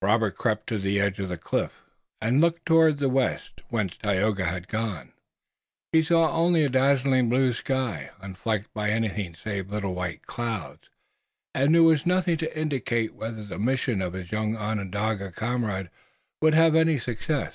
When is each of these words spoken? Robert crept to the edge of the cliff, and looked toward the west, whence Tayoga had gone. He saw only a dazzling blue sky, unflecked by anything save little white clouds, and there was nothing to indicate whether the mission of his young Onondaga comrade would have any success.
Robert 0.00 0.38
crept 0.38 0.68
to 0.68 0.78
the 0.78 0.98
edge 0.98 1.18
of 1.18 1.28
the 1.28 1.36
cliff, 1.36 1.82
and 2.18 2.40
looked 2.40 2.64
toward 2.64 2.96
the 2.96 3.10
west, 3.10 3.60
whence 3.68 3.94
Tayoga 3.98 4.46
had 4.46 4.68
gone. 4.68 5.12
He 5.92 6.02
saw 6.02 6.32
only 6.32 6.64
a 6.64 6.70
dazzling 6.70 7.28
blue 7.28 7.52
sky, 7.52 8.08
unflecked 8.18 8.72
by 8.72 8.88
anything 8.88 9.34
save 9.34 9.68
little 9.70 9.94
white 9.94 10.22
clouds, 10.24 10.88
and 11.54 11.74
there 11.74 11.82
was 11.82 12.06
nothing 12.06 12.38
to 12.38 12.58
indicate 12.58 13.12
whether 13.12 13.44
the 13.44 13.58
mission 13.58 14.00
of 14.00 14.14
his 14.14 14.32
young 14.32 14.56
Onondaga 14.56 15.30
comrade 15.32 15.90
would 16.40 16.54
have 16.54 16.74
any 16.74 16.98
success. 16.98 17.52